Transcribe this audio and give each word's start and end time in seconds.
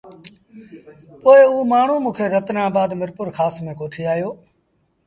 پوء 1.21 1.41
او 1.47 1.55
مآڻهوٚݩ 1.71 2.01
موݩ 2.03 2.15
کي 2.17 2.25
رتنآن 2.33 2.65
آبآد 2.69 2.89
ميرپورکآس 2.99 3.55
ميݩ 3.65 3.77
ڪوٺي 3.79 4.03
آيو۔ 4.13 4.29